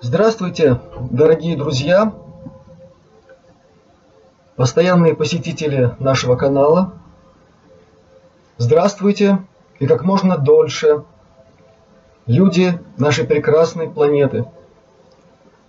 [0.00, 2.14] Здравствуйте, дорогие друзья,
[4.54, 6.92] постоянные посетители нашего канала.
[8.58, 9.44] Здравствуйте
[9.80, 11.02] и как можно дольше
[12.26, 14.44] люди нашей прекрасной планеты.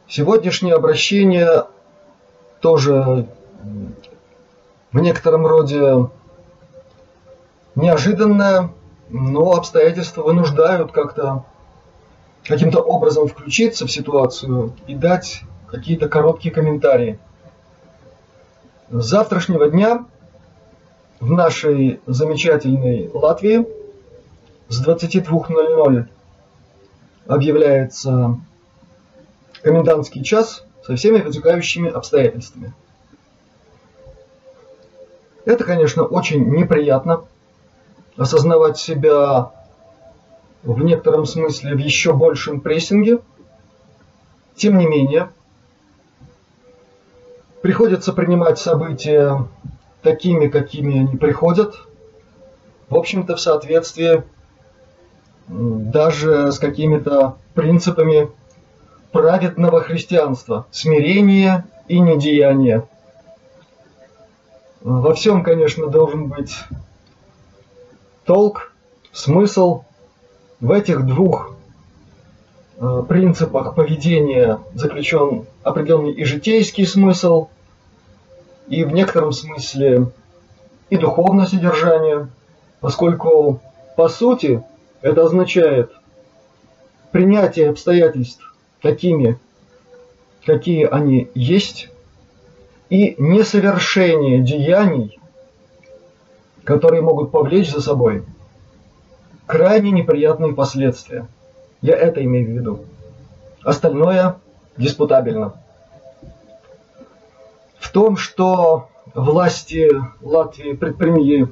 [0.07, 1.65] Сегодняшнее обращение
[2.59, 3.27] тоже
[4.91, 6.07] в некотором роде
[7.73, 8.69] неожиданное,
[9.09, 11.45] но обстоятельства вынуждают как-то
[12.49, 17.19] каким-то образом включиться в ситуацию и дать какие-то короткие комментарии.
[18.89, 20.05] С завтрашнего дня
[21.19, 23.67] в нашей замечательной Латвии
[24.67, 26.07] с 22.00
[27.27, 28.39] объявляется
[29.61, 32.73] комендантский час со всеми вытекающими обстоятельствами.
[35.45, 37.25] Это, конечно, очень неприятно
[38.17, 39.51] осознавать себя
[40.63, 43.19] в некотором смысле в еще большем прессинге.
[44.55, 45.29] Тем не менее,
[47.61, 49.47] приходится принимать события
[50.01, 51.75] такими, какими они приходят,
[52.89, 54.23] в общем-то, в соответствии
[55.47, 58.29] даже с какими-то принципами
[59.11, 62.87] праведного христианства, смирения и недеяния.
[64.81, 66.55] Во всем, конечно, должен быть
[68.25, 68.71] толк,
[69.11, 69.83] смысл.
[70.59, 71.55] В этих двух
[72.79, 77.47] э, принципах поведения заключен определенный и житейский смысл,
[78.67, 80.11] и в некотором смысле
[80.89, 82.27] и духовное содержание,
[82.81, 83.61] поскольку
[83.95, 84.61] по сути
[85.01, 85.91] это означает
[87.11, 89.39] принятие обстоятельств такими,
[90.45, 91.89] какие они есть,
[92.89, 95.19] и несовершение деяний,
[96.65, 98.25] которые могут повлечь за собой
[99.49, 101.27] крайне неприятные последствия.
[101.81, 102.85] Я это имею в виду.
[103.63, 104.35] Остальное
[104.77, 105.53] диспутабельно.
[107.79, 109.89] В том, что власти
[110.21, 111.47] Латвии предприняли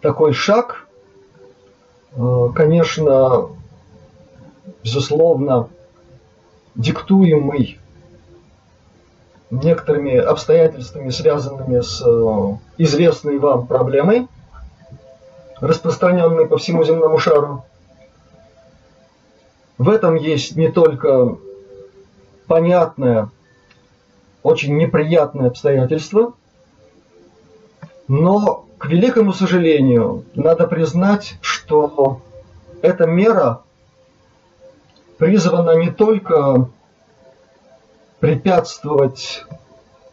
[0.00, 0.86] такой шаг,
[2.12, 3.48] э, конечно,
[4.84, 5.68] безусловно,
[6.76, 7.80] диктуемый
[9.50, 14.28] некоторыми обстоятельствами, связанными с э, известной вам проблемой,
[15.60, 17.64] распространенной по всему земному шару.
[19.76, 21.36] В этом есть не только
[22.46, 23.30] понятное,
[24.42, 26.34] очень неприятное обстоятельство,
[28.08, 32.20] но, к великому сожалению, надо признать, что
[32.82, 33.62] эта мера
[35.18, 36.70] призвана не только
[38.20, 39.44] препятствовать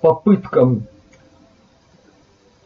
[0.01, 0.87] попыткам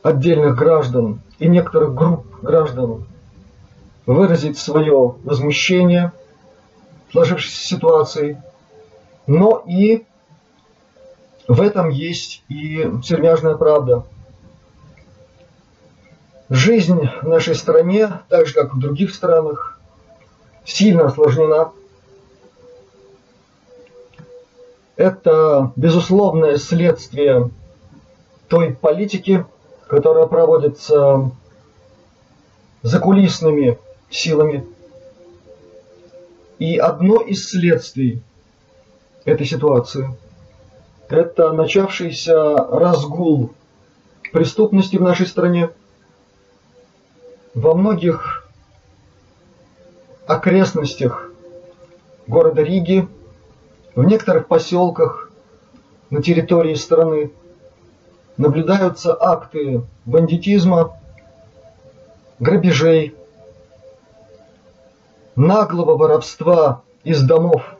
[0.02, 3.06] отдельных граждан и некоторых групп граждан
[4.06, 6.12] выразить свое возмущение
[7.12, 8.38] сложившейся ситуацией,
[9.28, 10.06] но и
[11.48, 14.06] в этом есть и сермяжная правда.
[16.50, 19.80] Жизнь в нашей стране, так же как в других странах,
[20.66, 21.72] сильно осложнена
[25.00, 27.52] Это безусловное следствие
[28.50, 29.46] той политики,
[29.90, 31.32] которая проводится
[32.84, 33.80] закулисными
[34.10, 34.66] силами.
[36.60, 38.22] И одно из следствий
[39.26, 40.16] этой ситуации–
[41.10, 43.52] это начавшийся разгул
[44.32, 45.72] преступности в нашей стране.
[47.56, 48.48] Во многих
[50.28, 51.32] окрестностях
[52.28, 53.08] города Риги–
[53.96, 55.30] в некоторых поселках
[56.10, 57.32] на территории страны
[58.40, 60.98] наблюдаются акты бандитизма,
[62.40, 63.14] грабежей,
[65.36, 67.76] наглого воровства из домов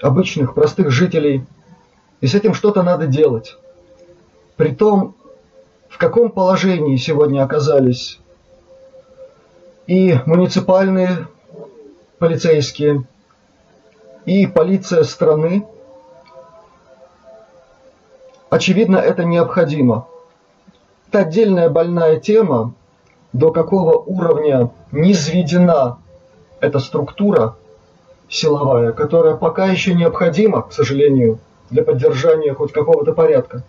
[0.00, 1.44] обычных простых жителей.
[2.20, 3.58] И с этим что-то надо делать.
[4.56, 5.16] Притом,
[5.88, 8.20] в каком положении сегодня оказались
[9.88, 11.26] и муниципальные
[12.18, 13.08] полицейские,
[14.24, 15.66] и полиция страны.
[18.52, 20.06] Очевидно, это необходимо.
[21.08, 22.74] Это отдельная больная тема,
[23.32, 25.96] до какого уровня низведена
[26.60, 27.56] эта структура
[28.28, 31.38] силовая, которая пока еще необходима, к сожалению,
[31.70, 33.62] для поддержания хоть какого-то порядка.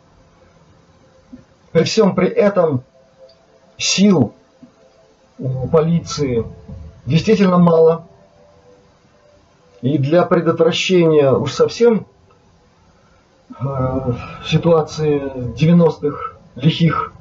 [1.71, 2.83] При всем при этом
[3.77, 4.33] сил
[5.39, 6.43] у полиции
[7.05, 8.05] действительно мало–
[9.83, 12.07] и для предотвращения уж совсем
[13.49, 14.13] э,
[14.45, 15.21] ситуации
[15.55, 17.13] 90-х лихих,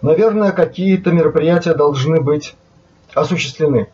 [0.00, 2.54] наверное, какие-то мероприятия должны быть
[3.14, 3.88] осуществлены.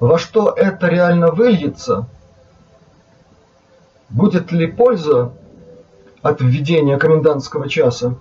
[0.00, 2.06] Во что это реально выльется?
[4.08, 5.32] Будет ли польза
[6.22, 8.14] от введения комендантского часа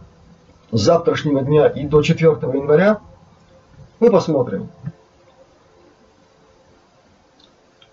[0.71, 2.99] с завтрашнего дня и до 4 января?
[3.99, 4.69] Мы посмотрим.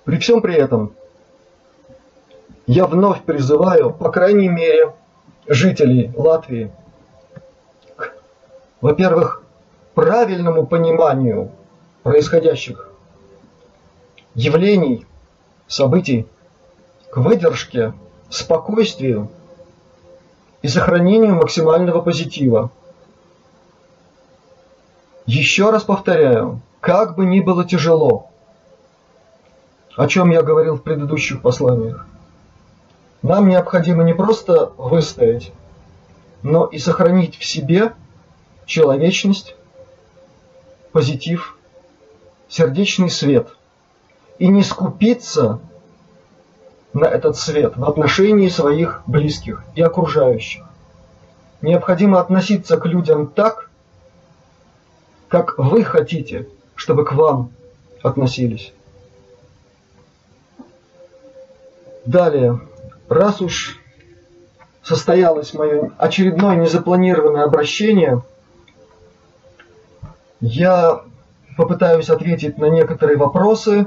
[0.04, 0.92] При всем при этом
[2.66, 4.94] я вновь призываю, по крайней мере,
[5.46, 6.70] жителей Латвии
[7.96, 8.14] к,
[8.80, 9.42] во-первых,
[9.94, 11.50] правильному пониманию
[12.02, 12.90] происходящих
[14.34, 15.06] явлений,
[15.66, 16.26] событий,
[17.10, 17.92] к выдержке,
[18.28, 19.30] спокойствию
[20.62, 22.70] и сохранению максимального позитива.
[25.26, 28.30] Еще раз повторяю, как бы ни было тяжело,
[29.96, 32.06] о чем я говорил в предыдущих посланиях,
[33.24, 35.50] нам необходимо не просто выстоять,
[36.42, 37.94] но и сохранить в себе
[38.66, 39.56] человечность,
[40.92, 41.56] позитив,
[42.50, 43.48] сердечный свет
[44.38, 45.58] и не скупиться
[46.92, 50.62] на этот свет в отношении своих близких и окружающих.
[51.62, 53.70] Необходимо относиться к людям так,
[55.28, 57.52] как вы хотите, чтобы к вам
[58.02, 58.74] относились.
[62.04, 62.60] Далее
[63.08, 63.80] раз уж
[64.82, 68.22] состоялось мое очередное незапланированное обращение,
[70.40, 71.02] я
[71.56, 73.86] попытаюсь ответить на некоторые вопросы,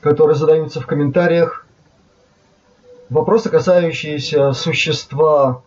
[0.00, 1.66] которые задаются в комментариях.
[3.08, 5.62] Вопросы, касающиеся существа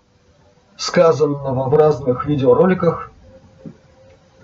[0.75, 3.11] сказанного в разных видеороликах.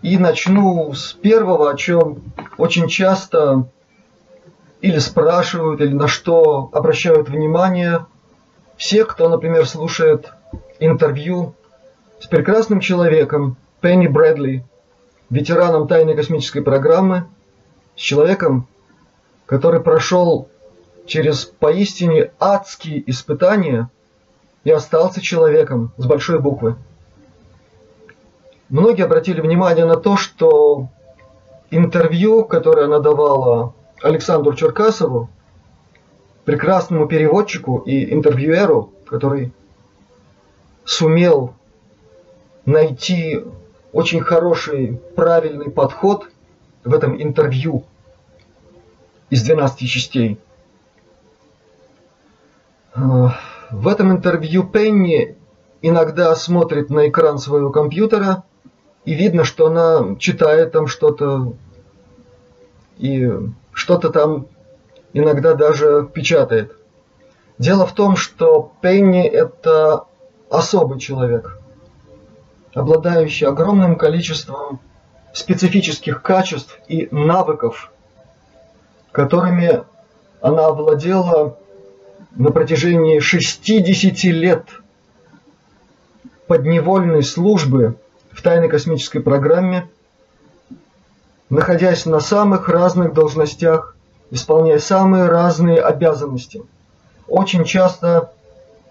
[0.02, 2.24] И начну с первого, о чем
[2.58, 3.68] очень часто
[4.84, 8.06] или спрашивают, или на что обращают внимание
[8.76, 10.34] все, кто, например, слушает
[10.78, 11.56] интервью
[12.20, 14.66] с прекрасным человеком Пенни Брэдли,
[15.30, 17.28] ветераном тайной космической программы,
[17.96, 18.68] с человеком,
[19.46, 20.50] который прошел
[21.06, 23.90] через поистине адские испытания
[24.66, 26.76] и остался человеком с большой буквы.
[28.68, 30.90] Многие обратили внимание на то, что
[31.72, 35.30] интервью, которое она давала Александру Черкасову,
[36.44, 39.54] прекрасному переводчику и интервьюеру, который
[40.84, 41.54] сумел
[42.66, 43.44] найти
[43.94, 46.30] очень хороший, правильный подход
[46.84, 47.86] в этом интервью
[49.30, 50.38] из 12 частей.
[52.94, 55.38] В этом интервью Пенни
[55.82, 58.44] иногда смотрит на экран своего компьютера,
[59.06, 61.54] и видно, что она читает там что-то
[62.98, 63.30] и
[63.72, 64.48] что-то там
[65.14, 66.76] иногда даже печатает.
[67.58, 70.06] Дело в том, что Пенни– это
[70.50, 71.60] особый человек,
[72.74, 74.80] обладающий огромным количеством
[75.34, 77.92] специфических качеств и навыков,
[79.12, 79.84] которыми
[80.42, 81.58] она овладела
[82.32, 84.66] на протяжении 60 лет
[86.48, 87.96] подневольной службы
[88.32, 89.88] в тайной космической программе–
[91.50, 93.96] находясь на самых разных должностях,
[94.32, 96.64] исполняя самые разные обязанности.
[97.28, 98.32] Очень часто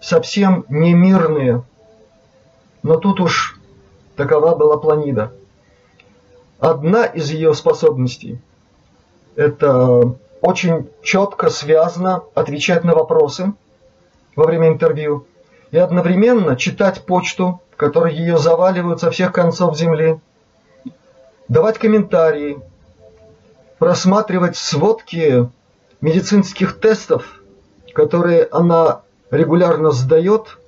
[0.00, 1.64] совсем немирные,
[2.82, 3.58] но тут уж
[4.16, 5.32] такова была планида.
[6.58, 8.38] Одна из ее способностей–
[9.37, 13.53] это очень четко, связано отвечать на вопросы
[14.36, 15.26] во время интервью
[15.72, 20.20] и одновременно читать почту, которой ее заваливают со всех концов земли–
[21.49, 22.61] давать комментарии,
[23.79, 25.49] просматривать сводки
[26.01, 27.43] медицинских тестов,
[27.94, 30.58] которые она регулярно сдает,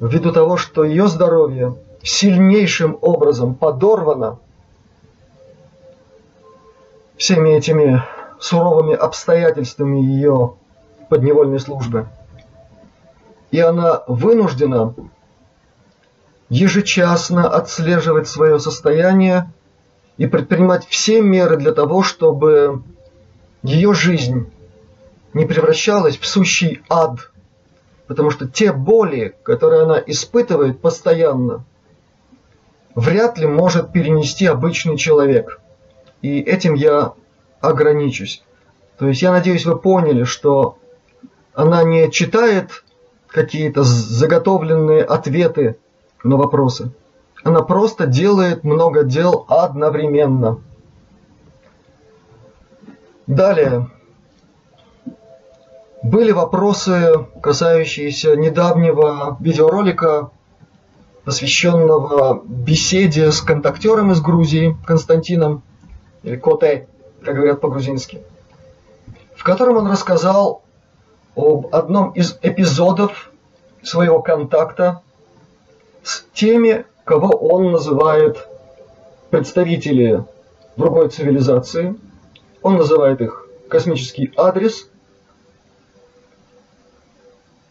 [0.00, 4.38] ввиду того, что ее здоровье сильнейшим образом подорвано
[7.16, 8.02] всеми этими
[8.38, 10.54] суровыми обстоятельствами ее
[11.08, 12.08] подневольной службы.
[13.50, 14.94] И она вынуждена
[16.50, 19.50] ежечасно отслеживать свое состояние
[20.18, 22.82] и предпринимать все меры для того, чтобы
[23.62, 24.50] ее жизнь
[25.32, 27.30] не превращалась в сущий ад.
[28.06, 31.64] Потому что те боли, которые она испытывает постоянно,
[32.96, 35.60] вряд ли может перенести обычный человек.
[36.20, 37.12] И этим я
[37.60, 38.42] ограничусь.
[38.98, 40.76] То есть я надеюсь, вы поняли, что
[41.54, 42.84] она не читает
[43.28, 45.76] какие-то заготовленные ответы
[46.22, 46.92] на вопросы.
[47.42, 50.60] Она просто делает много дел одновременно.
[53.26, 53.88] Далее.
[56.02, 60.30] Были вопросы, касающиеся недавнего видеоролика,
[61.24, 65.62] посвященного беседе с контактером из Грузии, Константином,
[66.22, 66.88] или Коте.
[67.22, 68.22] как говорят по-грузински,
[69.36, 70.62] в котором он рассказал
[71.36, 73.30] об одном из эпизодов
[73.82, 75.02] своего контакта
[76.02, 78.46] с теми, кого он называет
[79.30, 80.24] представители
[80.76, 81.96] другой цивилизации.
[82.62, 84.88] Он называет их космический адрес.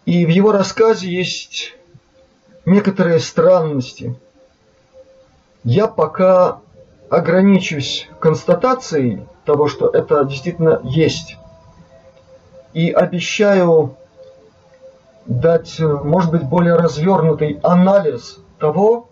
[0.06, 1.76] И в его рассказе есть
[2.66, 4.16] некоторые странности.
[5.64, 6.62] Я пока
[7.10, 11.38] ограничусь констатацией того, что это действительно есть.
[12.74, 13.98] И обещаю
[15.26, 19.10] дать, может быть, более развернутый анализ того,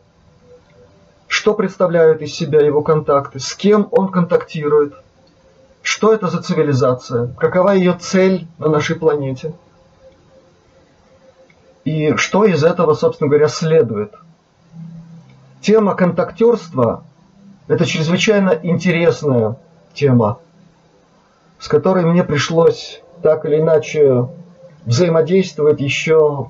[1.27, 4.93] что представляют из себя его контакты, с кем он контактирует,
[5.81, 9.53] что это за цивилизация, какова ее цель на нашей планете,
[11.85, 14.13] и что из этого, собственно говоря, следует.
[15.61, 17.03] Тема контактерства–
[17.67, 19.55] это чрезвычайно интересная
[19.93, 20.39] тема,
[21.59, 24.27] с которой мне пришлось так или иначе
[24.87, 26.47] взаимодействовать еще,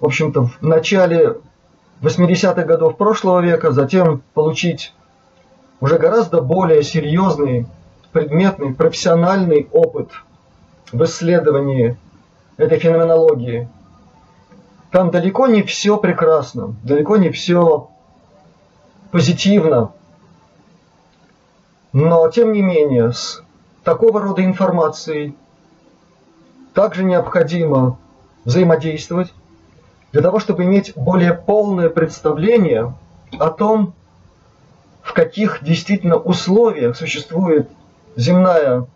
[0.00, 1.38] в общем-то, в начале
[2.00, 4.94] 80-х годов прошлого века, затем получить
[5.80, 7.66] уже гораздо более серьезный,
[8.12, 10.10] предметный, профессиональный опыт
[10.92, 11.98] в исследовании
[12.56, 13.68] этой феноменологии.
[14.92, 17.90] Там далеко не все прекрасно, далеко не все
[19.10, 19.92] позитивно,
[21.92, 23.42] но тем не менее с
[23.82, 25.34] такого рода информацией
[26.74, 27.98] также необходимо
[28.44, 29.32] взаимодействовать,
[30.12, 32.94] для того, чтобы иметь более полное представление
[33.38, 33.94] о том,
[35.02, 37.68] в каких действительно условиях существует
[38.16, 38.86] земная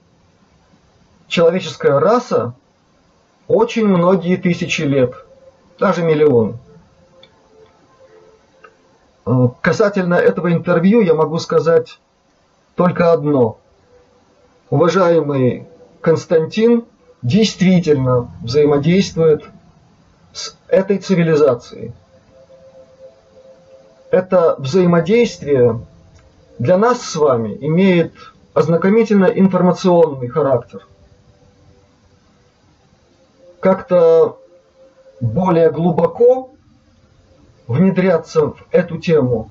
[1.29, 2.55] человеческая раса
[3.47, 5.15] очень многие тысячи лет,
[5.79, 6.59] даже миллион.
[9.27, 11.99] Э, касательно этого интервью я могу сказать
[12.75, 13.59] только одно.
[14.71, 15.67] Уважаемый
[16.01, 16.85] Константин
[17.25, 19.45] действительно взаимодействует
[20.33, 21.93] с этой цивилизацией.
[24.11, 25.81] Это взаимодействие
[26.59, 28.15] для нас с вами имеет
[28.53, 30.87] ознакомительно информационный характер.
[33.59, 34.39] Как-то
[35.21, 36.51] более глубоко
[37.67, 39.51] внедряться в эту тему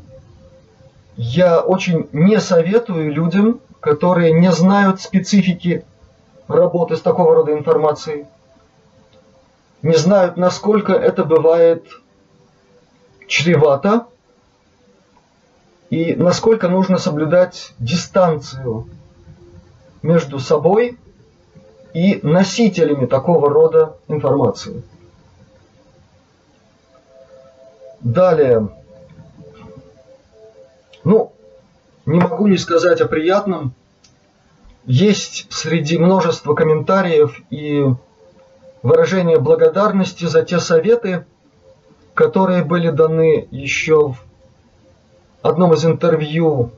[1.15, 5.84] я очень не советую людям, которые не знают специфики
[6.47, 8.25] работы с такого рода информацией
[9.81, 11.85] не знают, насколько это бывает
[13.27, 14.07] чревато
[15.89, 18.88] и насколько нужно соблюдать дистанцию
[20.01, 20.97] между собой
[21.93, 24.83] и носителями такого рода информации.
[28.00, 28.69] Далее.
[31.03, 31.31] Ну,
[32.05, 33.73] не могу не сказать о приятном.
[34.86, 37.86] Есть среди множества комментариев и
[38.82, 41.25] выражение благодарности за те советы,
[42.13, 44.18] которые были даны еще в
[45.42, 46.72] одном из интервью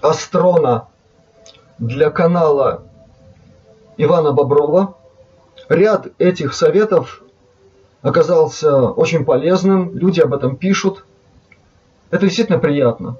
[0.00, 0.86] Астрона
[1.78, 2.84] для канала
[3.96, 4.94] Ивана Боброва.
[5.68, 7.24] Ряд этих советов
[8.02, 11.04] оказался очень полезным, люди об этом пишут.
[12.10, 13.16] Это действительно приятно.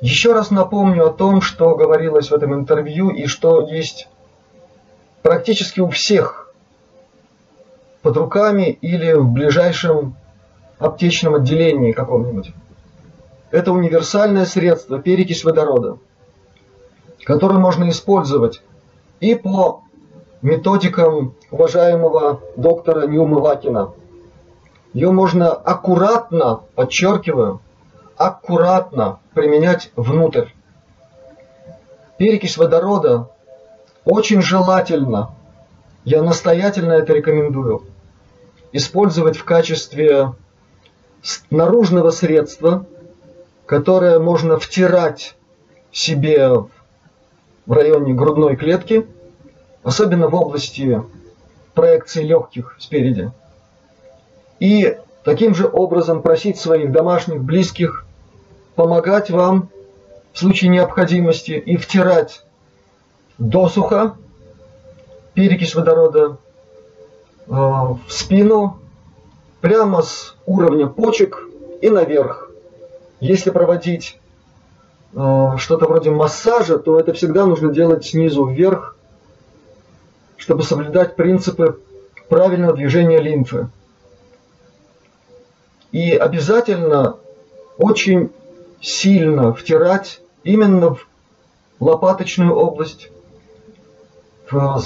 [0.00, 4.08] Еще раз напомню о том, что говорилось в этом интервью и что есть
[5.22, 6.52] практически у всех
[8.02, 10.16] под руками или в ближайшем
[10.78, 12.52] аптечном отделении каком-нибудь.
[13.50, 15.98] Это универсальное средство, перекись водорода,
[17.24, 18.62] которое можно использовать
[19.20, 19.84] и по
[20.42, 23.92] методикам уважаемого доктора Ньюма Вакина.
[24.92, 27.60] Ее можно аккуратно, подчеркиваю,
[28.16, 30.48] аккуратно применять внутрь.
[32.18, 33.30] Перекись водорода
[34.04, 35.34] очень желательно,
[36.04, 37.84] я настоятельно это рекомендую,
[38.72, 40.32] использовать в качестве
[41.50, 42.86] наружного средства,
[43.66, 45.36] которое можно втирать
[45.90, 46.50] себе
[47.66, 49.06] в районе грудной клетки,
[49.82, 51.02] особенно в области
[51.72, 53.32] проекции легких спереди.
[54.60, 58.06] И таким же образом просить своих домашних, близких
[58.76, 59.70] помогать вам
[60.32, 62.44] в случае необходимости и втирать
[63.38, 64.16] досуха,
[65.32, 66.36] перекись водорода
[67.46, 68.78] э, в спину,
[69.60, 71.42] прямо с уровня почек
[71.80, 72.50] и наверх.
[73.20, 74.18] Если проводить
[75.14, 78.96] э, что-то вроде массажа, то это всегда нужно делать снизу вверх,
[80.36, 81.78] чтобы соблюдать принципы
[82.28, 83.68] правильного движения лимфы.
[85.94, 87.18] И обязательно
[87.78, 88.32] очень
[88.80, 91.06] сильно втирать именно в
[91.78, 93.12] лопаточную область,
[94.50, 94.82] в,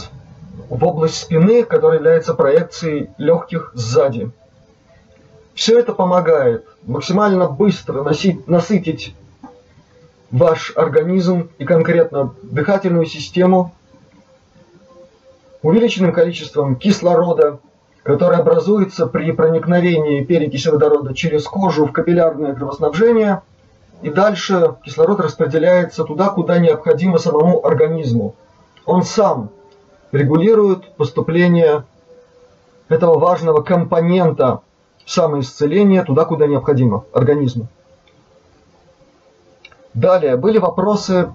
[0.68, 4.30] в область спины, которая является проекцией легких сзади.
[5.54, 9.14] Все это помогает максимально быстро носить, насытить
[10.30, 13.74] ваш организм и конкретно дыхательную систему
[15.62, 17.60] увеличенным количеством кислорода,
[18.08, 23.42] который образуется при проникновении перекиси водорода через кожу в капиллярное кровоснабжение,
[24.00, 28.34] и дальше кислород распределяется туда, куда необходимо самому организму.
[28.86, 29.50] Он сам
[30.10, 31.84] регулирует поступление
[32.88, 34.62] этого важного компонента
[35.04, 37.68] самоисцеления туда, куда необходимо организму.
[39.92, 41.30] Далее были вопросы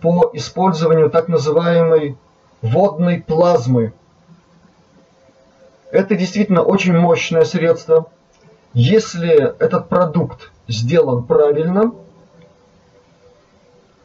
[0.00, 2.16] по использованию так называемой
[2.62, 3.92] водной плазмы.
[5.90, 8.06] Это действительно очень мощное средство.
[8.72, 11.94] Если этот продукт сделан правильно,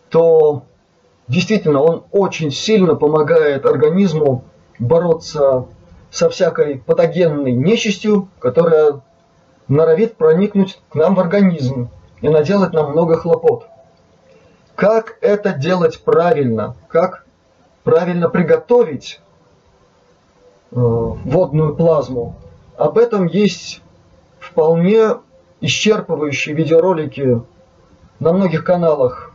[0.10, 0.64] то
[1.28, 4.44] действительно он очень сильно помогает организму
[4.78, 5.66] бороться
[6.12, 9.02] со всякой патогенной нечистью, которая
[9.68, 11.90] норовит проникнуть к нам в организм
[12.22, 13.66] и наделать нам много хлопот.
[14.76, 16.76] Как это делать правильно?
[16.90, 17.26] Как
[17.84, 19.22] правильно приготовить
[20.72, 22.36] водную плазму?
[22.78, 23.82] Об этом есть
[24.40, 25.18] вполне
[25.62, 27.42] исчерпывающие видеоролики
[28.20, 29.34] на многих каналах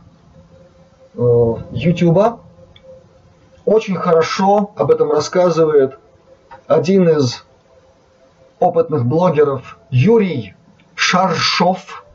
[1.15, 2.39] э, YouTube.
[3.65, 5.97] Очень хорошо об этом рассказывает
[6.67, 7.45] один из
[8.59, 10.55] опытных блогеров Юрий
[10.95, 12.05] Шаршов.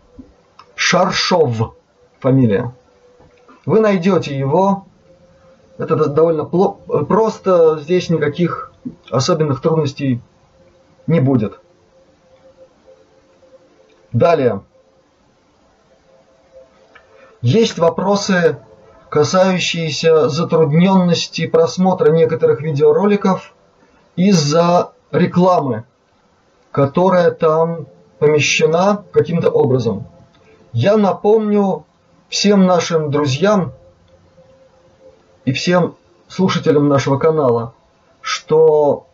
[0.75, 1.75] Шаршов
[2.21, 2.75] фамилия.
[3.65, 4.87] Вы найдете его.
[5.79, 7.79] Это довольно просто.
[7.81, 8.72] Здесь никаких
[9.11, 10.21] особенных трудностей
[11.07, 11.59] не будет.
[14.13, 14.63] Далее.
[17.41, 18.59] Есть вопросы,
[19.09, 23.55] касающиеся затрудненности просмотра некоторых видеороликов
[24.17, 25.85] из-за рекламы,
[26.71, 27.87] которая там
[28.19, 30.07] помещена каким-то образом.
[30.73, 31.85] Я напомню
[32.29, 33.73] всем нашим друзьям
[35.45, 35.97] и всем
[36.29, 37.75] слушателям нашего канала,
[38.23, 39.07] что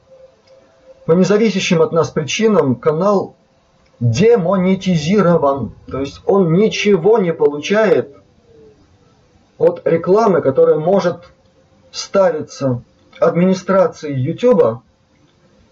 [1.06, 3.34] по независящим от нас причинам канал
[3.98, 5.72] демонетизирован.
[5.90, 8.14] То есть он ничего не получает
[9.56, 11.32] от рекламы, которая может
[11.90, 12.82] ставиться
[13.18, 14.82] администрацией YouTube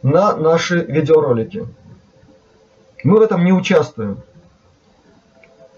[0.03, 1.67] на наши видеоролики.
[3.05, 4.19] Мы в этом не участвуем.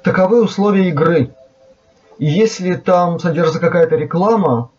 [0.03, 1.35] Таковы условия игры.
[2.18, 4.71] И если там содержится какая-то реклама,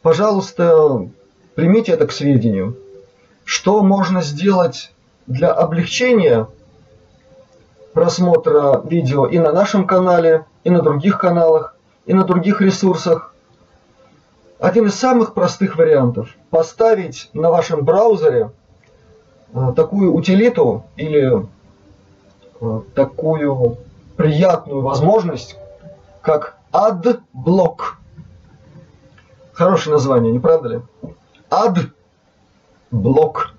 [0.00, 1.08] пожалуйста,
[1.54, 2.76] примите это к сведению.
[3.44, 4.92] Что можно сделать
[5.26, 6.46] для облегчения
[7.92, 13.34] просмотра видео и на нашем канале, и на других каналах, и на других ресурсах?
[14.58, 18.52] Один из самых простых вариантов– поставить на вашем браузере
[19.52, 21.48] э, такую утилиту или
[22.60, 23.78] э, такую
[24.16, 25.56] приятную возможность,
[26.20, 27.98] как Адблок.
[29.52, 30.80] Хорошее название, не правда ли?
[32.90, 33.52] Адблок.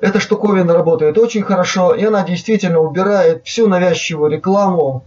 [0.00, 5.04] Эта штуковина работает очень хорошо, и она действительно убирает всю навязчивую рекламу.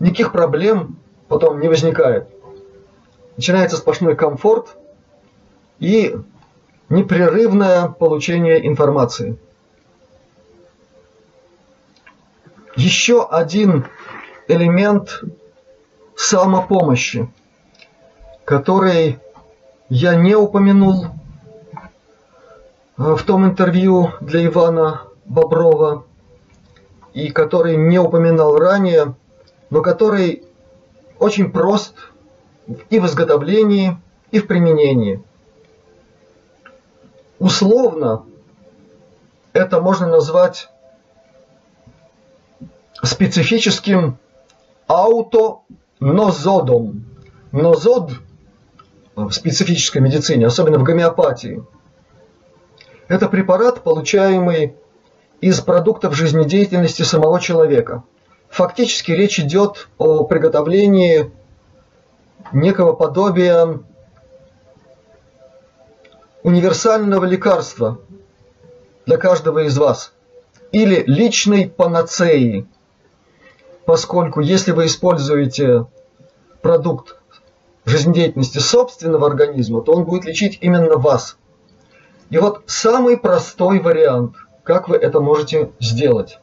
[0.00, 0.96] Никаких проблем
[1.28, 2.28] потом не возникает.
[3.36, 4.74] Начинается сплошной комфорт
[5.80, 6.16] и
[6.88, 9.36] непрерывное получение информации.
[12.74, 13.84] Еще один
[14.48, 15.22] элемент
[16.16, 17.28] самопомощи,
[18.48, 19.20] который
[19.90, 21.04] я не упомянул
[22.96, 26.06] в том интервью для Ивана Боброва
[27.12, 29.14] и который не упоминал ранее,
[29.68, 30.44] но который
[31.18, 31.94] очень прост
[32.88, 33.98] и в изготовлении,
[34.30, 35.22] и в применении.
[37.38, 38.24] Условно
[39.52, 40.70] это можно назвать
[43.02, 44.16] специфическим
[44.86, 47.04] аутонозодом.
[47.52, 48.12] Нозод
[49.26, 51.64] в специфической медицине, особенно в гомеопатии,
[53.08, 54.76] это препарат, получаемый
[55.40, 58.04] из продуктов жизнедеятельности самого человека.
[58.50, 61.30] Фактически речь идет о приготовлении
[62.52, 63.80] некого подобия
[66.42, 68.00] универсального лекарства
[69.06, 70.12] для каждого из вас
[70.72, 72.66] или личной панацеи–
[73.88, 75.86] поскольку если вы используете
[76.60, 77.16] продукт
[77.88, 81.36] жизнедеятельности собственного организма, то он будет лечить именно вас.
[82.30, 86.38] И вот самый простой вариант, как вы это можете сделать.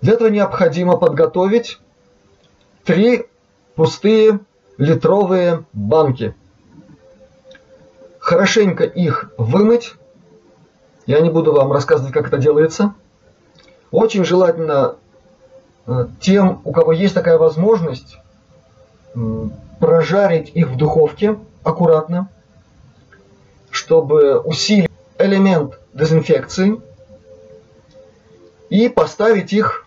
[0.00, 1.78] Для этого необходимо подготовить
[2.84, 3.26] три
[3.74, 4.40] пустые
[4.78, 6.34] литровые банки.
[8.18, 9.94] Хорошенько их вымыть.
[11.06, 12.94] Я не буду вам рассказывать, как это делается.
[13.90, 14.96] Очень желательно
[15.86, 18.18] э, тем, у кого есть такая возможность,
[19.78, 22.28] прожарить их в духовке аккуратно,
[23.70, 26.80] чтобы усилить элемент дезинфекции
[28.68, 29.86] и поставить их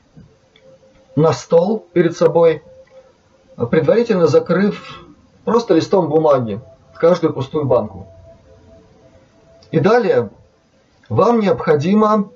[1.15, 2.63] на стол перед собой,
[3.69, 5.05] предварительно закрыв
[5.45, 6.59] просто листом бумаги
[7.03, 8.07] каждую пустую банку.
[9.71, 10.29] И далее
[11.09, 12.29] вам необходимо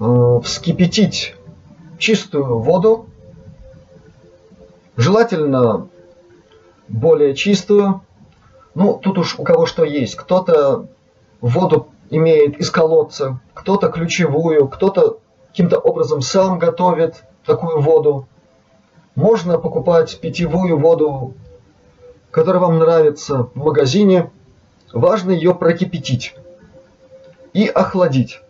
[0.00, 1.36] э, вскипятить
[1.96, 3.07] чистую воду,
[4.98, 5.88] желательно
[6.88, 8.02] более чистую.
[8.74, 10.16] Ну, тут уж у кого что есть.
[10.16, 10.88] Кто-то
[11.40, 18.26] воду имеет из колодца, кто-то ключевую, кто-то каким-то образом сам готовит такую воду.
[19.14, 21.34] Можно покупать питьевую воду,
[22.30, 24.30] которая вам нравится в магазине.
[24.92, 26.34] Важно ее прокипятить
[27.52, 28.40] и охладить.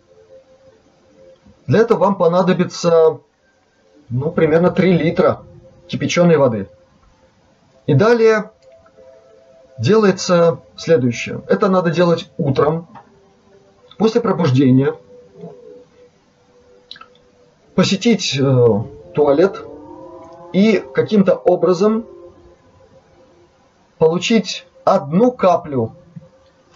[1.67, 3.19] Для этого вам понадобится
[4.09, 5.43] ну, примерно 3 литра
[5.89, 6.69] кипяченой воды.
[7.87, 8.51] И далее
[9.77, 11.41] делается следующее.
[11.47, 12.87] Это надо делать утром,
[13.97, 14.95] после пробуждения,
[17.75, 18.67] посетить э,
[19.13, 19.65] туалет
[20.53, 22.05] и каким-то образом
[23.97, 25.93] получить одну каплю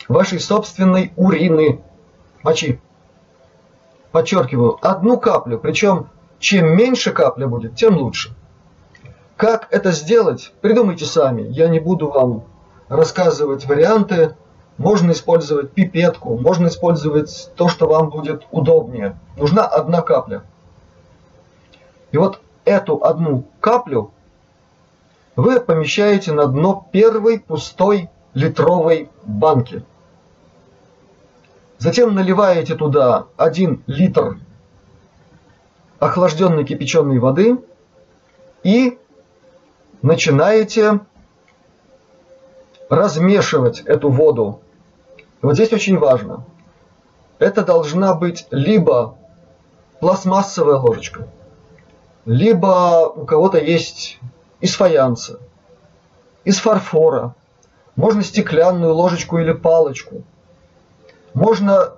[0.08, 1.82] вашей собственной урины,
[2.44, 2.80] мочи.
[4.12, 8.36] Подчеркиваю, одну каплю, причем чем меньше капля будет, тем лучше.
[9.38, 11.42] Как это сделать, придумайте сами.
[11.44, 12.44] Я не буду вам
[12.88, 14.36] рассказывать варианты.
[14.78, 19.20] Можно использовать пипетку, можно использовать то, что вам будет удобнее.
[19.38, 20.44] Нужна одна капля.
[22.12, 24.12] И вот эту одну каплю
[25.36, 29.84] вы помещаете на дно первой пустой литровой банки.
[31.78, 34.38] Затем наливаете туда 1 литр
[36.00, 37.60] охлажденной кипяченой воды
[38.64, 38.98] и
[40.04, 41.00] начинаете
[42.90, 44.60] размешивать эту воду.
[45.42, 46.46] Вот здесь очень важно.
[47.40, 49.16] Это должна быть либо
[50.00, 51.28] пластмассовая ложечка,
[52.26, 54.20] либо у кого-то есть
[54.60, 55.40] из фаянса,
[56.44, 57.34] из фарфора,
[57.96, 60.24] можно стеклянную ложечку или палочку,
[61.34, 61.94] можно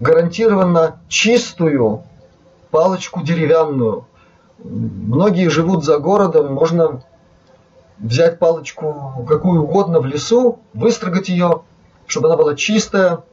[0.00, 2.02] гарантированно чистую
[2.70, 4.06] палочку деревянную.
[4.58, 7.02] Многие живут за городом, можно
[7.98, 11.62] взять палочку какую угодно в лесу, выстрогать ее,
[12.06, 13.24] чтобы она была чистая.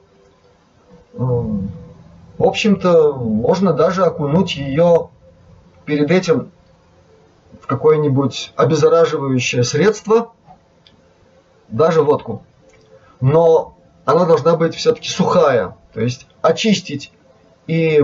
[1.13, 5.09] В общем-то, можно даже окунуть ее
[5.85, 6.51] перед этим
[7.61, 10.33] в какое-нибудь обеззараживающее средство,
[11.69, 12.43] даже водку.
[13.21, 17.11] Но она должна быть все-таки сухая, то есть очистить
[17.67, 18.03] и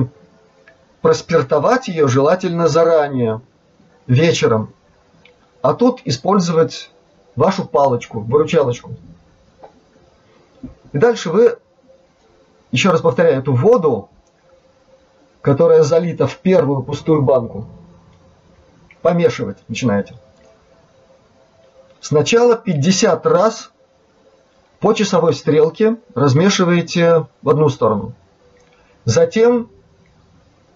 [1.01, 3.41] проспиртовать ее желательно заранее,
[4.07, 4.73] вечером,
[5.61, 6.91] а тут использовать
[7.35, 8.91] вашу палочку, выручалочку.
[10.91, 11.57] И дальше вы,
[12.71, 14.09] еще раз повторяю, эту воду,
[15.41, 17.65] которая залита в первую пустую банку,
[19.01, 20.15] помешивать начинаете.
[21.99, 23.71] Сначала 50 раз
[24.79, 28.13] по часовой стрелке размешиваете в одну сторону.
[29.05, 29.69] Затем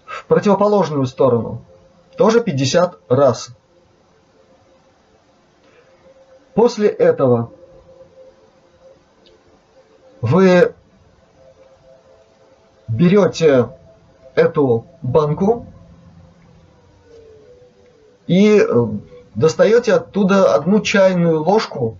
[0.04, 1.62] в противоположную сторону.
[2.16, 3.50] Тоже 50 раз.
[6.56, 7.52] После этого
[10.22, 10.72] вы
[12.88, 13.68] берете
[14.34, 15.66] эту банку
[18.26, 18.86] и э,
[19.34, 21.98] достаете оттуда одну чайную ложку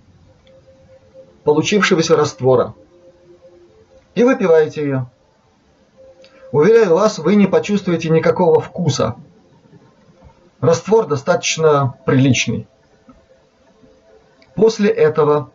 [1.44, 2.72] получившегося раствора
[4.14, 5.06] и выпиваете ее.
[6.50, 9.16] Уверяю вас, вы не почувствуете никакого вкуса.
[10.60, 12.66] Раствор достаточно приличный.
[14.56, 15.50] После этого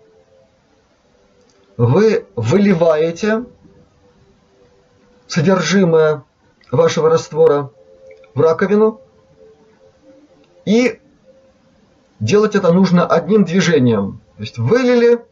[1.75, 3.45] вы выливаете
[5.27, 6.23] содержимое
[6.71, 7.71] вашего раствора
[8.35, 9.01] в раковину
[10.65, 10.99] и
[12.19, 14.21] делать это нужно одним движением.
[14.37, 15.25] То есть вылили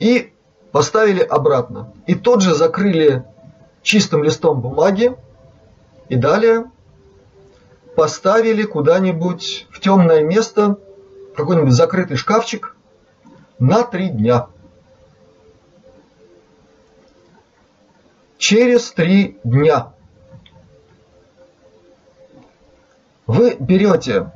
[0.00, 0.32] и
[0.72, 1.92] поставили обратно.
[2.08, 3.24] И тот же закрыли
[3.82, 5.16] чистым листом бумаги
[6.08, 6.64] и далее
[7.94, 10.78] поставили куда-нибудь в темное место
[11.36, 12.74] какой-нибудь закрытый шкафчик
[13.58, 14.48] на три дня.
[18.38, 19.92] Через три дня
[23.26, 24.30] вы берете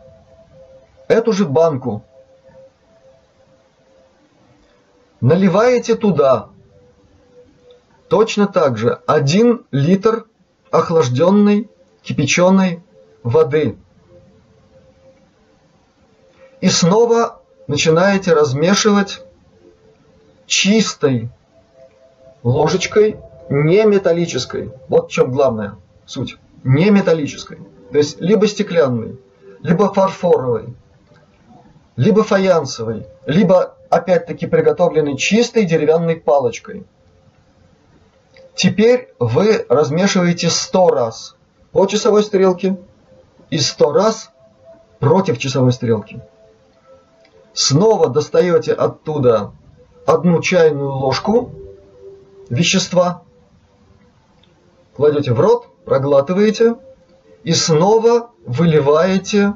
[1.08, 2.04] эту же банку,
[5.20, 6.48] наливаете туда
[8.08, 10.26] точно так же 1 литр
[10.70, 11.70] охлажденной
[12.02, 12.82] кипяченой
[13.22, 13.78] воды.
[16.61, 19.23] И снова начинаете размешивать
[20.46, 21.31] чистой
[22.42, 23.16] ложечкой,
[23.49, 24.73] не металлической.
[24.88, 26.37] Вот в чем главная суть.
[26.64, 27.59] Не металлической.
[27.90, 29.18] То есть либо стеклянной,
[29.62, 30.75] либо фарфоровой,
[31.96, 36.85] либо фаянсовой, либо опять-таки приготовленной чистой деревянной палочкой.
[38.55, 41.37] Теперь вы размешиваете 100 раз
[41.73, 42.77] по часовой стрелке
[43.49, 44.31] и 100 раз
[44.99, 46.20] против часовой стрелки.
[47.52, 49.52] Снова достаете оттуда
[50.06, 51.50] одну чайную ложку
[52.48, 53.22] вещества,
[54.96, 56.76] кладете в рот, проглатываете
[57.42, 59.54] и снова выливаете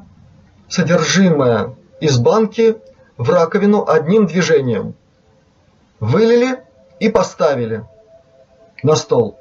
[0.67, 2.77] содержимое из банки
[3.17, 4.95] в раковину одним движением.
[5.99, 6.63] Вылили
[6.99, 7.85] и поставили
[8.83, 9.39] на стол.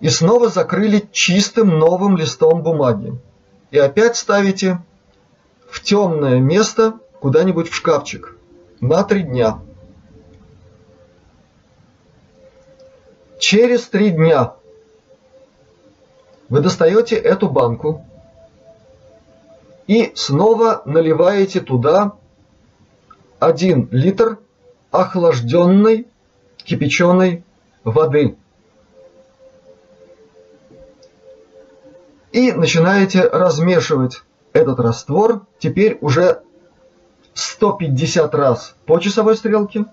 [0.00, 3.18] И снова закрыли чистым новым листом бумаги.
[3.70, 4.82] И опять ставите
[5.70, 8.36] в темное место куда-нибудь в шкафчик
[8.80, 9.60] на три дня.
[13.38, 14.54] Через три дня
[16.48, 18.04] вы достаете эту банку
[19.86, 22.12] и снова наливаете туда
[23.40, 24.38] 1 литр
[24.90, 26.06] охлажденной
[26.56, 27.44] кипяченой
[27.84, 28.36] воды.
[32.32, 36.42] И начинаете размешивать этот раствор теперь уже
[37.56, 39.86] 150 раз по часовой стрелке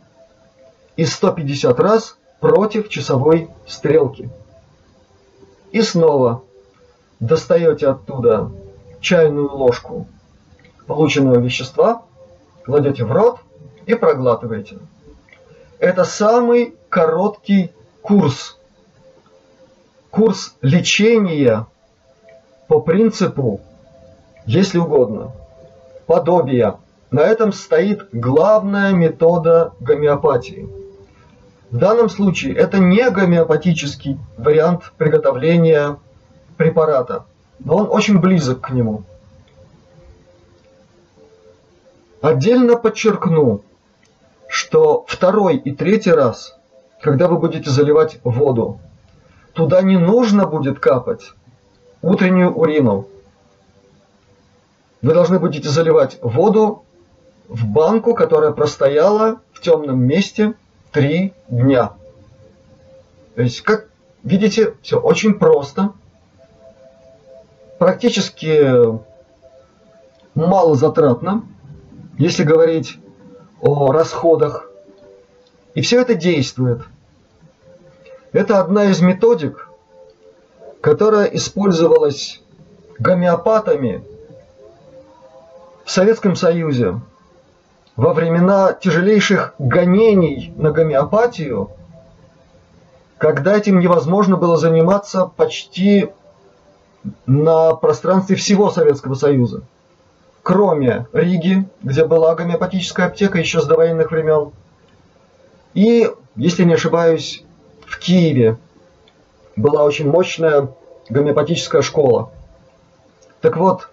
[0.97, 4.29] и 150 раз против часовой стрелки.
[5.71, 6.43] И снова
[7.21, 8.51] достаете оттуда
[8.99, 10.07] чайную ложку
[10.87, 12.03] полученного вещества,
[12.65, 13.39] кладете в рот
[13.85, 14.79] и проглатываете.
[15.79, 17.71] Это самый короткий
[18.01, 18.57] курс.
[20.11, 21.65] Курс лечения
[22.67, 23.61] по принципу,
[24.45, 25.31] если угодно,
[26.07, 26.82] подобия.
[27.13, 30.67] На этом стоит главная метода гомеопатии.
[31.69, 35.99] В данном случае это не гомеопатический вариант приготовления
[36.57, 37.25] препарата,
[37.59, 39.03] но он очень близок к нему.
[42.19, 43.61] Отдельно подчеркну,
[44.47, 46.57] что второй и третий раз,
[46.99, 48.79] когда вы будете заливать воду,
[49.53, 51.33] туда не нужно будет капать
[52.01, 53.07] утреннюю урину.
[55.03, 56.82] Вы должны будете заливать воду
[57.53, 60.55] в банку, которая простояла в темном месте
[60.91, 61.93] три дня.
[63.35, 63.87] То есть, как
[64.23, 65.93] видите, все очень просто.
[67.79, 68.99] Практически
[70.35, 71.43] мало затратно
[72.17, 72.97] если говорить
[73.61, 74.69] о расходах.
[75.73, 76.81] И все это действует.
[78.31, 79.67] Это одна из методик,
[80.81, 82.41] которая использовалась
[82.99, 84.03] гомеопатами
[85.85, 86.99] в Советском Союзе
[87.95, 91.71] во времена тяжелейших гонений на гомеопатию,
[93.17, 96.09] когда этим невозможно было заниматься почти
[97.25, 99.63] на пространстве всего Советского Союза
[100.43, 104.51] кроме Риги, где была гомеопатическая аптека еще с довоенных времен,
[105.73, 107.43] и, если не ошибаюсь,
[107.87, 108.57] в Киеве
[109.55, 110.69] была очень мощная
[111.09, 112.29] гомеопатическая школа.
[113.41, 113.89] Так вот,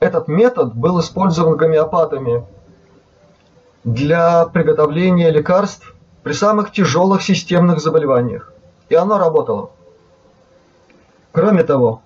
[0.00, 2.44] этот метод был использован гомеопатами
[3.92, 8.52] для приготовления лекарств при самых тяжелых системных заболеваниях.
[8.88, 9.70] И оно работало.
[11.32, 12.02] Кроме того,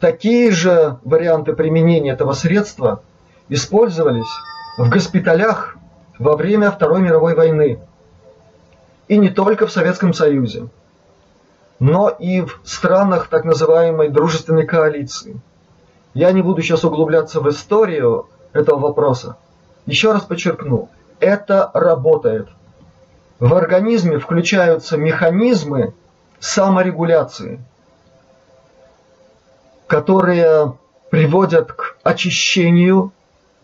[0.00, 3.02] такие же варианты применения этого средства–
[3.52, 4.28] использовались
[4.78, 5.76] в госпиталях
[6.18, 7.80] во время Второй мировой войны.
[9.08, 10.68] И не только в Советском Союзе,
[11.78, 15.40] но и в странах так называемой дружественной коалиции.
[16.14, 19.36] Я не буду сейчас углубляться в историю этого вопроса.
[19.84, 20.88] Еще раз подчеркну,
[21.22, 22.48] это работает.
[23.38, 25.94] В организме включаются механизмы
[26.40, 27.60] саморегуляции,
[29.86, 30.74] которые
[31.10, 33.12] приводят к очищению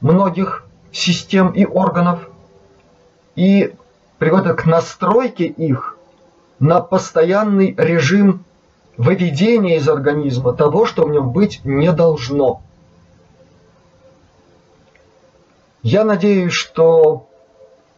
[0.00, 2.28] многих систем и органов
[3.34, 3.74] и
[4.18, 5.96] приводит к настройке их
[6.60, 8.44] на постоянный режим
[8.96, 12.62] выведения из организма того, что в нем быть не должно.
[15.82, 17.27] Я надеюсь, что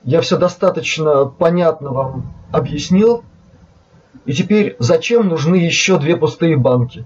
[0.04, 3.24] я все достаточно понятно вам объяснил.
[4.24, 7.04] И теперь зачем нужны еще две пустые банки?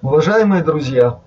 [0.00, 1.20] Уважаемые друзья,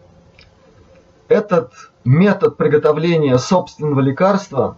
[1.27, 1.71] этот
[2.03, 4.77] метод приготовления собственного лекарства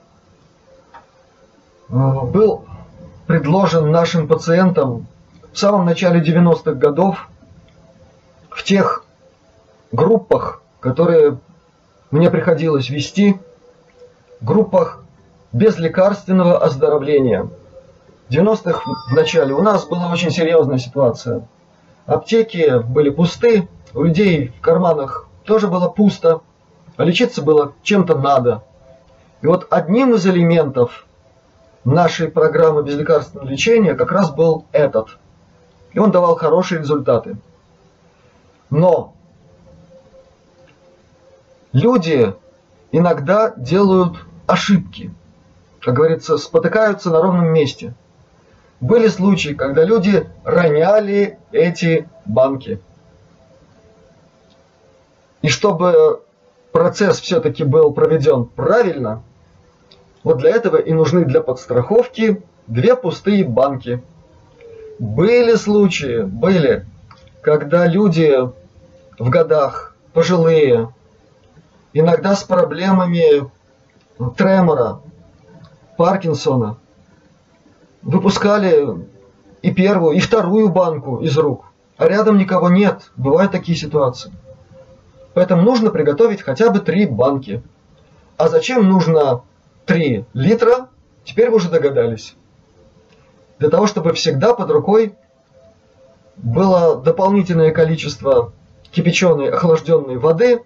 [1.89, 2.65] э, был
[3.25, 5.07] предложен нашим пациентам
[5.51, 7.27] в самом начале 90-х годов
[8.49, 9.03] в тех
[9.91, 11.39] группах, которые
[12.11, 13.39] мне приходилось вести,
[14.39, 15.03] группах
[15.53, 17.49] безлекарственного оздоровления.
[18.27, 21.47] В 90-х в начале у нас была очень серьезная ситуация.
[22.05, 26.41] Аптеки были пусты, у людей в карманах тоже было пусто,
[26.97, 28.63] а лечиться было чем-то надо.
[29.41, 31.05] И вот одним из элементов
[31.85, 35.17] нашей программы безлекарственного лечения как раз был этот.
[35.93, 37.37] И он давал хорошие результаты.
[38.69, 39.13] Но
[41.71, 42.33] люди
[42.91, 45.13] иногда делают ошибки.
[45.87, 47.93] Как говорится, спотыкаются на ровном месте.
[48.81, 52.81] Были случаи, когда люди роняли эти банки.
[55.41, 56.23] И чтобы
[56.73, 59.23] процесс все-таки был проведен правильно,
[60.25, 64.03] вот для этого и нужны для подстраховки две пустые банки.
[64.99, 66.85] Были случаи, были,
[67.39, 68.35] когда люди
[69.17, 70.93] в годах, пожилые,
[71.93, 73.49] иногда с проблемами
[74.35, 74.99] тремора,
[75.97, 76.77] Паркинсона,
[78.03, 79.05] выпускали
[79.61, 81.65] и первую, и вторую банку из рук,
[81.97, 83.11] а рядом никого нет.
[83.17, 84.31] Бывают такие ситуации.
[85.33, 87.61] Поэтому нужно приготовить хотя бы три банки.
[88.37, 89.41] А зачем нужно
[89.85, 90.89] 3 литра?
[91.23, 92.35] Теперь вы уже догадались.
[93.59, 95.15] Для того, чтобы всегда под рукой
[96.37, 98.53] было дополнительное количество
[98.91, 100.63] кипяченой охлажденной воды,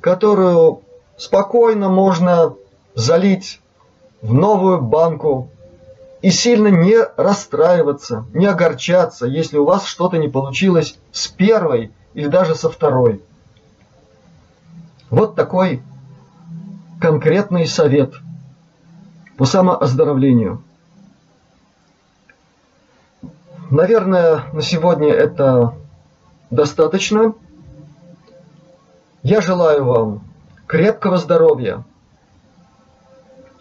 [0.00, 0.82] которую
[1.16, 2.54] спокойно можно
[2.94, 3.60] залить
[4.22, 5.50] в новую банку
[6.22, 12.26] и сильно не расстраиваться, не огорчаться, если у вас что-то не получилось с первой или
[12.26, 13.22] даже со второй.
[15.10, 15.82] Вот такой
[17.00, 18.14] конкретный совет
[19.36, 20.62] по самооздоровлению.
[23.70, 25.74] Наверное, на сегодня это
[26.50, 27.34] достаточно.
[29.22, 30.24] Я желаю вам
[30.66, 31.84] крепкого здоровья,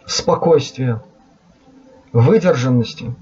[0.05, 1.01] спокойствия,
[2.13, 3.13] выдержанности.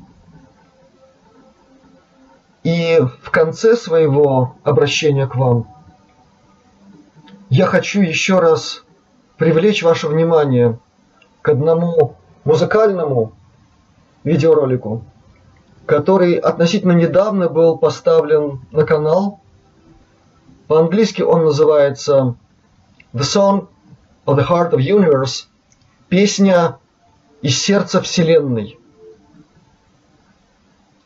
[2.63, 5.67] И в конце своего обращения к вам
[7.50, 8.84] я хочу еще раз
[9.38, 10.80] привлечь ваше внимание
[11.41, 12.15] к одному
[12.46, 13.34] музыкальному
[14.24, 15.04] видеоролику,
[15.86, 19.41] который относительно недавно был поставлен на канал.
[20.67, 22.36] По-английски он называется
[23.13, 23.67] The Song
[24.26, 25.48] of the Heart of Universe–
[26.13, 26.78] песня
[27.41, 28.78] из сердца Вселенной.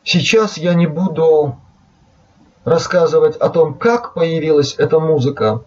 [0.04, 1.56] Сейчас я не буду
[2.66, 5.64] рассказывать о том, как появилась эта музыка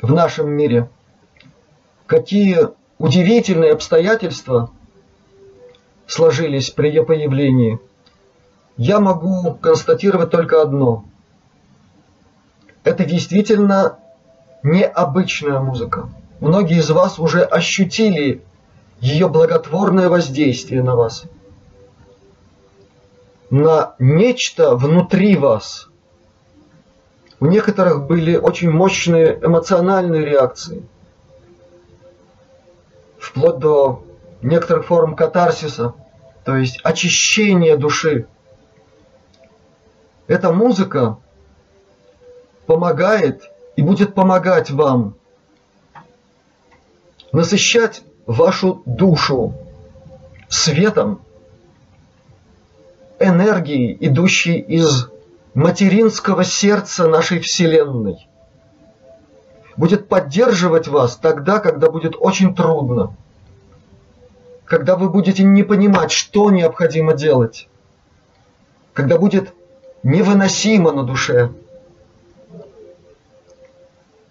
[0.00, 0.88] в нашем мире,
[2.06, 4.70] какие удивительные обстоятельства
[6.06, 7.78] сложились при ее появлении.
[8.78, 11.04] Я могу констатировать только одно.
[12.84, 13.98] Это действительно
[14.62, 16.08] необычная музыка.
[16.42, 18.42] Многие из вас уже ощутили
[18.98, 21.22] ее благотворное воздействие на вас,
[23.48, 25.88] на нечто внутри вас.
[27.38, 30.84] У некоторых были очень мощные эмоциональные реакции,
[33.20, 34.02] вплоть до
[34.42, 35.94] некоторых форм катарсиса,
[36.44, 38.26] то есть очищения души.
[40.26, 41.18] Эта музыка
[42.66, 45.14] помогает и будет помогать вам
[47.32, 49.54] насыщать вашу душу
[50.48, 51.22] светом,
[53.18, 55.08] энергией, идущей из
[55.54, 58.28] материнского сердца нашей Вселенной.
[59.76, 63.16] Будет поддерживать вас тогда, когда будет очень трудно.
[64.66, 67.68] Когда вы будете не понимать, что необходимо делать.
[68.92, 69.54] Когда будет
[70.02, 71.52] невыносимо на душе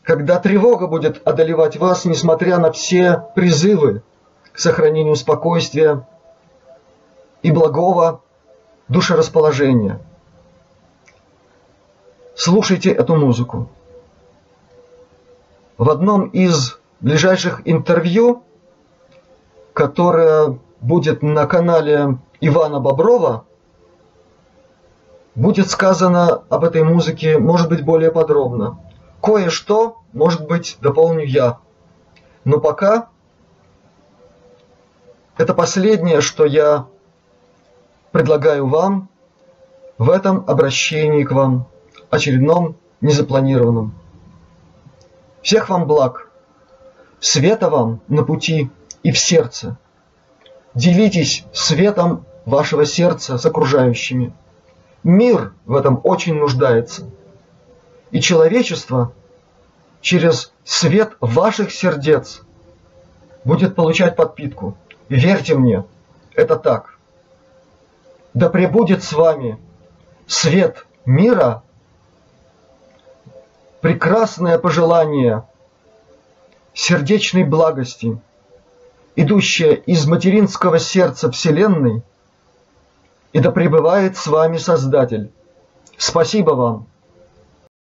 [0.04, 4.02] когда тревога будет одолевать вас, несмотря на все призывы
[4.52, 6.08] к сохранению спокойствия
[7.42, 8.22] и благого
[8.88, 10.00] душерасположения.
[12.36, 13.70] Слушайте эту музыку.
[15.78, 18.44] В одном из ближайших интервью,
[19.74, 23.46] которое будет на канале Ивана Боброва,
[25.36, 28.80] будет сказано об этой музыке, может быть, более подробно.
[29.22, 31.60] Кое-что, может быть, дополню я.
[32.44, 33.10] Но пока
[35.38, 36.88] это последнее, что я
[38.12, 39.10] предлагаю вам
[39.98, 41.68] в этом обращении к вам,
[42.10, 43.94] очередном, незапланированном.
[45.44, 46.30] Всех вам благ,
[47.20, 48.72] света вам на пути
[49.04, 49.78] и в сердце.
[50.74, 54.34] Делитесь светом вашего сердца с окружающими.
[55.04, 57.10] Мир в этом очень нуждается.
[58.12, 59.14] И человечество
[60.02, 62.42] через свет ваших сердец
[63.46, 64.78] будет получать подпитку.
[65.08, 65.86] Верьте мне,
[66.36, 66.98] это так.
[68.34, 69.58] Да пребудет с вами
[70.28, 71.64] свет мира,
[73.80, 75.44] прекрасное пожелание
[76.74, 78.20] сердечной благости,
[79.16, 82.04] идущее из материнского сердца Вселенной,
[83.34, 85.32] и да пребывает с вами Создатель.
[85.98, 86.91] Спасибо вам